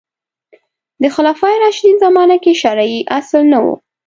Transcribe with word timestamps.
د 1.01 1.03
خلفای 1.15 1.55
راشدین 1.63 1.95
زمانه 2.05 2.37
کې 2.43 2.53
شرعي 2.61 2.99
اصل 3.19 3.41
نه 3.51 3.59
و 3.63 3.65